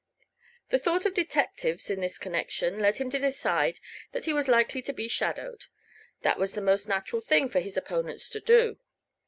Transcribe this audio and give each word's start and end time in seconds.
The 0.69 0.79
thought 0.79 1.05
of 1.05 1.13
detectives, 1.13 1.91
in 1.91 1.99
this 2.01 2.17
connection, 2.17 2.79
led 2.79 2.97
him 2.97 3.11
to 3.11 3.19
decide 3.19 3.79
that 4.13 4.25
he 4.25 4.33
was 4.33 4.47
likely 4.47 4.81
to 4.81 4.93
be 4.93 5.07
shadowed. 5.07 5.65
That 6.23 6.39
was 6.39 6.55
the 6.55 6.59
most 6.61 6.87
natural 6.87 7.21
thing 7.21 7.49
for 7.49 7.59
his 7.59 7.77
opponents 7.77 8.27
to 8.31 8.39
do. 8.39 8.79